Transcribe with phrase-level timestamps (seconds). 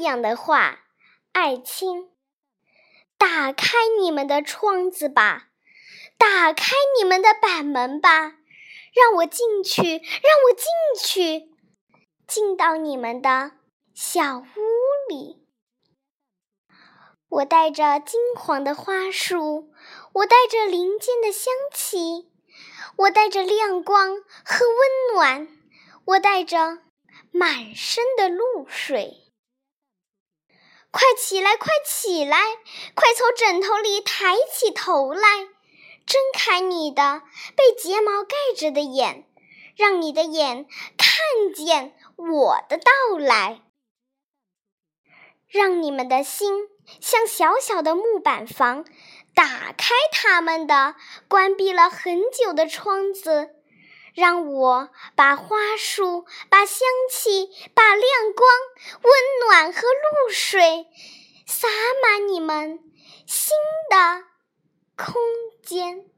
[0.00, 0.80] 阳的话，
[1.32, 2.10] 爱卿，
[3.16, 5.48] 打开你们的窗子吧，
[6.16, 8.36] 打开你们的板门吧，
[8.94, 10.66] 让我进去，让我进
[11.00, 11.48] 去，
[12.26, 13.52] 进到你们的
[13.94, 14.44] 小屋
[15.08, 15.46] 里。
[17.28, 19.70] 我带着金黄的花束，
[20.14, 22.30] 我带着林间的香气，
[22.96, 25.48] 我带着亮光和温暖，
[26.06, 26.78] 我带着
[27.30, 29.27] 满身的露水。
[30.90, 32.38] 快起来，快起来，
[32.94, 35.20] 快从枕头里抬起头来，
[36.06, 37.22] 睁开你的
[37.54, 39.26] 被睫毛盖着的眼，
[39.76, 40.66] 让你的眼
[40.96, 43.60] 看见我的到来，
[45.46, 46.68] 让你们的心
[47.00, 48.84] 像小小的木板房，
[49.34, 50.96] 打开他们的
[51.28, 53.57] 关闭了很久的窗子。
[54.18, 58.50] 让我把花束、把香气、把亮光、
[59.00, 60.88] 温暖和露水
[61.46, 61.68] 洒
[62.02, 62.80] 满你们
[63.28, 63.56] 新
[63.88, 64.24] 的
[64.96, 65.22] 空
[65.62, 66.17] 间。